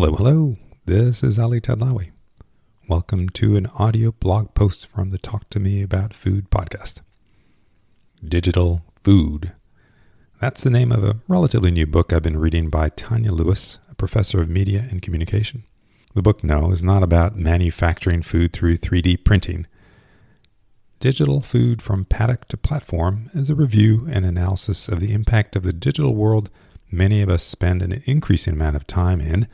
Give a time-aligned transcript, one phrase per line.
[0.00, 0.56] Hello, hello.
[0.86, 2.12] This is Ali Tadlawi.
[2.88, 7.02] Welcome to an audio blog post from the Talk to Me About Food podcast.
[8.26, 9.52] Digital Food.
[10.40, 13.94] That's the name of a relatively new book I've been reading by Tania Lewis, a
[13.94, 15.64] professor of media and communication.
[16.14, 19.66] The book, no, is not about manufacturing food through 3D printing.
[20.98, 25.62] Digital Food from Paddock to Platform is a review and analysis of the impact of
[25.62, 26.50] the digital world
[26.90, 29.46] many of us spend an increasing amount of time in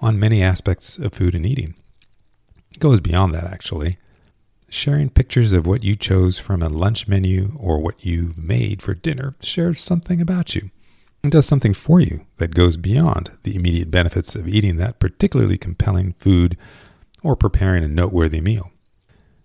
[0.00, 1.74] on many aspects of food and eating.
[2.72, 3.98] It goes beyond that, actually.
[4.68, 8.94] Sharing pictures of what you chose from a lunch menu or what you made for
[8.94, 10.70] dinner shares something about you
[11.22, 15.58] and does something for you that goes beyond the immediate benefits of eating that particularly
[15.58, 16.56] compelling food
[17.22, 18.70] or preparing a noteworthy meal.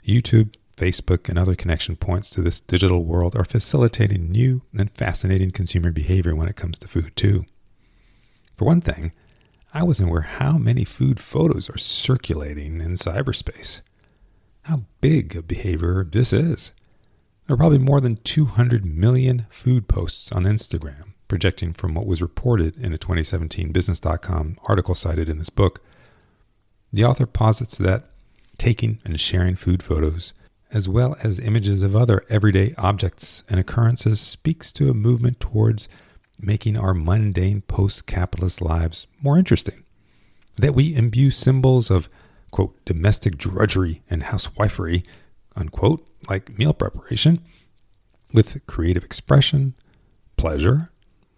[0.05, 5.51] YouTube, Facebook, and other connection points to this digital world are facilitating new and fascinating
[5.51, 7.45] consumer behavior when it comes to food, too.
[8.55, 9.11] For one thing,
[9.75, 13.81] I wasn't aware how many food photos are circulating in cyberspace.
[14.63, 16.73] How big a behavior this is.
[17.47, 22.21] There are probably more than 200 million food posts on Instagram, projecting from what was
[22.21, 25.83] reported in a 2017 Business.com article cited in this book.
[26.93, 28.05] The author posits that
[28.59, 30.33] taking and sharing food photos,
[30.71, 35.89] as well as images of other everyday objects and occurrences, speaks to a movement towards
[36.39, 39.83] making our mundane post capitalist lives more interesting.
[40.57, 42.09] That we imbue symbols of,
[42.51, 45.03] quote, domestic drudgery and housewifery,
[45.55, 47.39] unquote, like meal preparation,
[48.33, 49.73] with creative expression,
[50.37, 50.91] pleasure,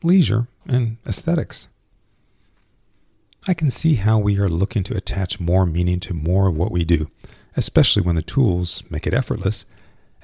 [0.04, 1.68] leisure, and aesthetics.
[3.48, 6.72] I can see how we are looking to attach more meaning to more of what
[6.72, 7.10] we do,
[7.56, 9.66] especially when the tools make it effortless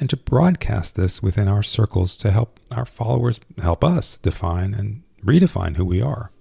[0.01, 5.03] and to broadcast this within our circles to help our followers help us define and
[5.23, 6.31] redefine who we are.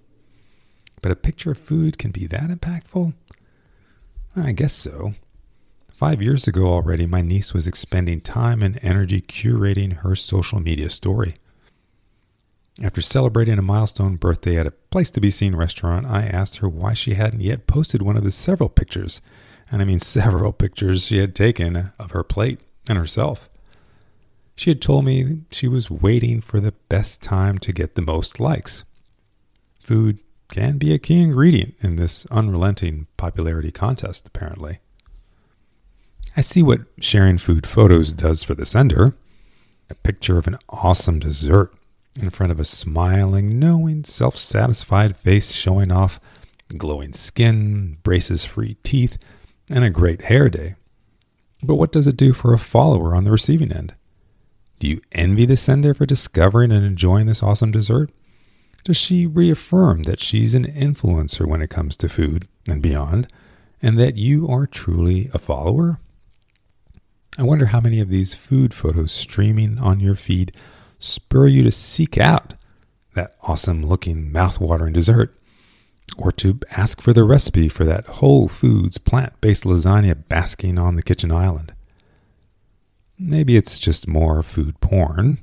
[1.03, 3.13] But a picture of food can be that impactful?
[4.35, 5.13] I guess so.
[5.91, 10.89] Five years ago already, my niece was expending time and energy curating her social media
[10.89, 11.35] story.
[12.81, 16.69] After celebrating a milestone birthday at a place to be seen restaurant, I asked her
[16.69, 19.21] why she hadn't yet posted one of the several pictures,
[19.71, 22.59] and I mean several pictures she had taken of her plate
[22.89, 23.47] and herself.
[24.55, 28.39] She had told me she was waiting for the best time to get the most
[28.39, 28.83] likes.
[29.81, 30.19] Food
[30.49, 34.79] can be a key ingredient in this unrelenting popularity contest, apparently.
[36.35, 39.15] I see what sharing food photos does for the sender.
[39.89, 41.73] A picture of an awesome dessert
[42.19, 46.19] in front of a smiling, knowing, self satisfied face showing off
[46.77, 49.17] glowing skin, braces free teeth,
[49.69, 50.75] and a great hair day.
[51.63, 53.93] But what does it do for a follower on the receiving end?
[54.81, 58.09] Do you envy the sender for discovering and enjoying this awesome dessert?
[58.83, 63.27] Does she reaffirm that she's an influencer when it comes to food and beyond,
[63.79, 65.99] and that you are truly a follower?
[67.37, 70.51] I wonder how many of these food photos streaming on your feed
[70.97, 72.55] spur you to seek out
[73.13, 75.37] that awesome looking mouth-watering dessert,
[76.17, 80.95] or to ask for the recipe for that Whole Foods plant based lasagna basking on
[80.95, 81.71] the kitchen island.
[83.23, 85.37] Maybe it's just more food porn,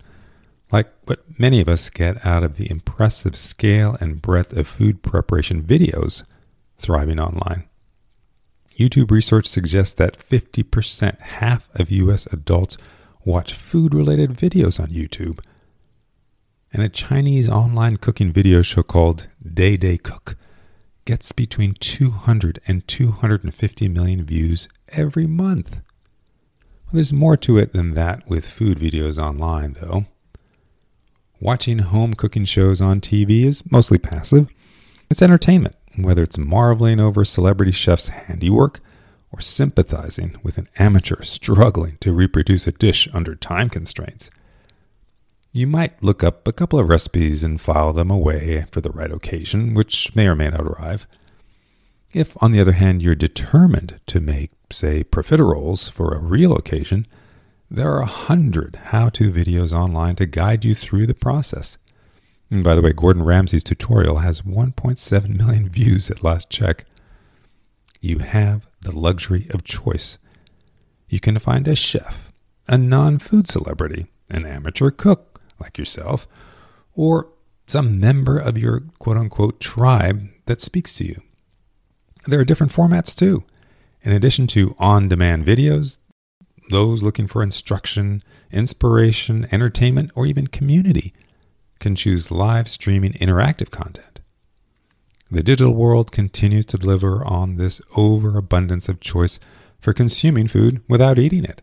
[0.72, 5.00] like what many of us get out of the impressive scale and breadth of food
[5.00, 6.24] preparation videos
[6.76, 7.68] thriving online.
[8.76, 12.76] YouTube research suggests that 50%, half of US adults,
[13.24, 15.38] watch food related videos on YouTube.
[16.72, 20.34] And a Chinese online cooking video show called Day Day Cook
[21.04, 25.80] gets between 200 and 250 million views every month.
[26.90, 30.06] There's more to it than that with food videos online, though.
[31.38, 34.48] Watching home cooking shows on TV is mostly passive.
[35.10, 38.80] It's entertainment, whether it's marveling over celebrity chef's handiwork
[39.30, 44.30] or sympathizing with an amateur struggling to reproduce a dish under time constraints.
[45.52, 49.12] You might look up a couple of recipes and file them away for the right
[49.12, 51.06] occasion, which may or may not arrive.
[52.12, 57.06] If, on the other hand, you're determined to make, say, profiteroles for a real occasion,
[57.70, 61.78] there are a hundred how to videos online to guide you through the process.
[62.50, 66.86] And by the way, Gordon Ramsay's tutorial has 1.7 million views at last check.
[68.00, 70.18] You have the luxury of choice.
[71.08, 72.32] You can find a chef,
[72.66, 76.26] a non food celebrity, an amateur cook like yourself,
[76.94, 77.28] or
[77.66, 81.22] some member of your quote unquote tribe that speaks to you.
[82.26, 83.44] There are different formats too.
[84.02, 85.98] In addition to on demand videos,
[86.70, 91.12] those looking for instruction, inspiration, entertainment, or even community
[91.78, 94.20] can choose live streaming interactive content.
[95.30, 99.38] The digital world continues to deliver on this overabundance of choice
[99.80, 101.62] for consuming food without eating it.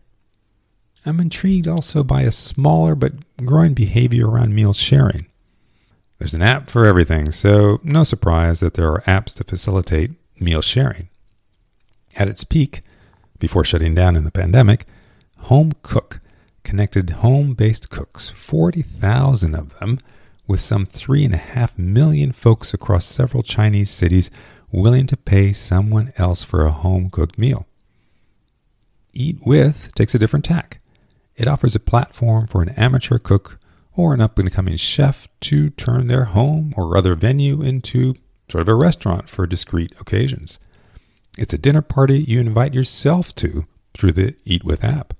[1.04, 3.12] I'm intrigued also by a smaller but
[3.44, 5.26] growing behavior around meal sharing.
[6.18, 10.62] There's an app for everything, so no surprise that there are apps to facilitate meal
[10.62, 11.08] sharing.
[12.16, 12.82] At its peak,
[13.38, 14.86] before shutting down in the pandemic,
[15.38, 16.20] Home Cook
[16.64, 20.00] connected home based cooks, 40,000 of them,
[20.46, 24.30] with some 3.5 million folks across several Chinese cities
[24.72, 27.66] willing to pay someone else for a home cooked meal.
[29.12, 30.80] Eat With takes a different tack.
[31.36, 33.58] It offers a platform for an amateur cook
[33.94, 38.14] or an up and coming chef to turn their home or other venue into
[38.50, 40.58] sort of a restaurant for discreet occasions.
[41.38, 45.14] It's a dinner party you invite yourself to through the Eat With app.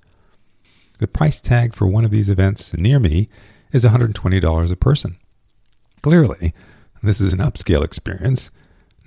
[0.98, 3.28] The price tag for one of these events near me
[3.70, 5.18] is $120 a person.
[6.00, 6.54] Clearly,
[7.02, 8.50] this is an upscale experience,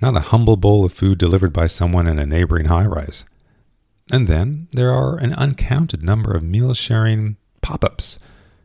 [0.00, 3.24] not a humble bowl of food delivered by someone in a neighboring high rise.
[4.12, 8.18] And then there are an uncounted number of meal sharing pop ups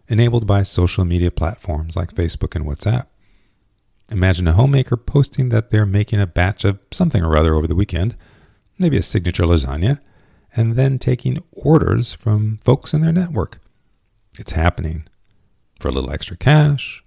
[0.07, 3.07] enabled by social media platforms like Facebook and WhatsApp.
[4.09, 7.75] Imagine a homemaker posting that they're making a batch of something or other over the
[7.75, 8.15] weekend,
[8.77, 9.99] maybe a signature lasagna,
[10.55, 13.59] and then taking orders from folks in their network.
[14.39, 15.05] It's happening
[15.79, 17.03] for a little extra cash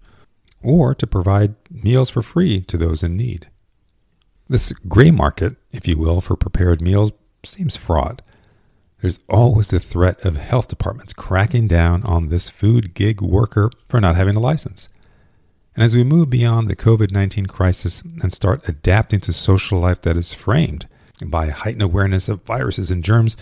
[0.62, 3.48] or to provide meals for free to those in need.
[4.48, 7.12] This gray market, if you will, for prepared meals
[7.44, 8.22] seems fraught.
[9.00, 14.00] There's always the threat of health departments cracking down on this food gig worker for
[14.00, 14.88] not having a license.
[15.74, 20.02] And as we move beyond the COVID 19 crisis and start adapting to social life
[20.02, 20.88] that is framed
[21.24, 23.36] by heightened awareness of viruses and germs,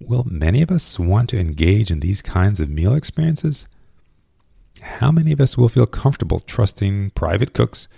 [0.00, 3.66] will many of us want to engage in these kinds of meal experiences?
[4.80, 7.88] How many of us will feel comfortable trusting private cooks,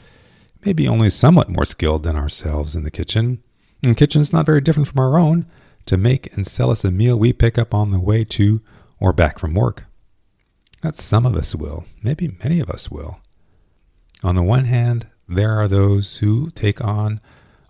[0.64, 3.42] maybe only somewhat more skilled than ourselves in the kitchen?
[3.82, 5.46] And kitchen's not very different from our own
[5.86, 8.60] to make and sell us a meal we pick up on the way to
[9.00, 9.84] or back from work.
[10.82, 13.18] That some of us will, maybe many of us will.
[14.22, 17.20] On the one hand, there are those who take on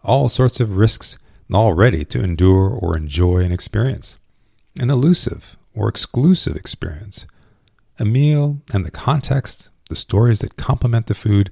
[0.03, 1.19] all sorts of risks
[1.55, 4.17] already to endure or enjoy an experience,
[4.79, 7.27] an elusive or exclusive experience,
[7.99, 11.51] a meal and the context, the stories that complement the food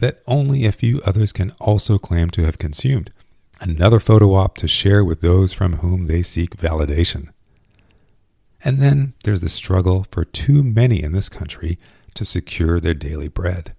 [0.00, 3.10] that only a few others can also claim to have consumed
[3.62, 7.28] another photo op to share with those from whom they seek validation.
[8.64, 11.78] And then there's the struggle for too many in this country
[12.14, 13.74] to secure their daily bread,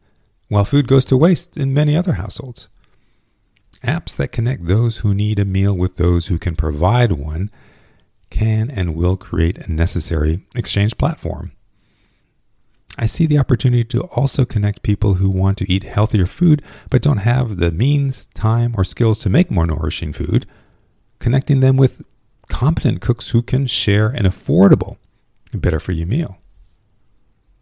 [0.47, 2.69] while food goes to waste in many other households.
[3.83, 7.51] Apps that connect those who need a meal with those who can provide one
[8.29, 11.51] can and will create a necessary exchange platform
[12.97, 17.01] I see the opportunity to also connect people who want to eat healthier food but
[17.01, 20.45] don't have the means, time, or skills to make more nourishing food,
[21.19, 22.03] connecting them with
[22.49, 24.97] competent cooks who can share an affordable,
[25.53, 26.37] better for you meal.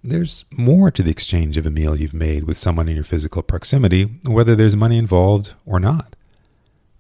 [0.04, 3.44] There's more to the exchange of a meal you've made with someone in your physical
[3.44, 6.16] proximity, whether there's money involved or not.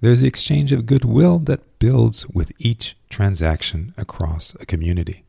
[0.01, 5.23] There's the exchange of goodwill that builds with each transaction across a community.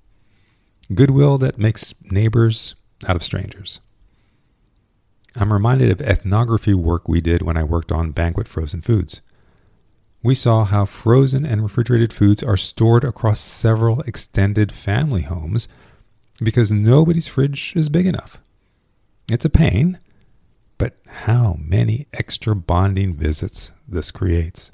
[0.94, 2.74] Goodwill that makes neighbors
[3.06, 3.80] out of strangers.
[5.34, 9.22] I'm reminded of ethnography work we did when I worked on banquet frozen foods.
[10.22, 15.68] We saw how frozen and refrigerated foods are stored across several extended family homes
[16.40, 18.38] because nobody's fridge is big enough.
[19.30, 19.98] It's a pain,
[20.78, 24.70] but how many extra bonding visits this creates.